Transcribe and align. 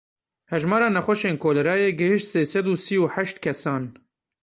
Hejmara 0.51 0.87
nexweşên 0.95 1.35
kolerayê 1.43 1.91
gihişt 1.99 2.27
sê 2.31 2.41
sed 2.51 2.65
û 2.73 2.75
sî 2.85 2.95
û 3.03 3.05
heşt 3.13 3.37
kesan. 3.43 3.83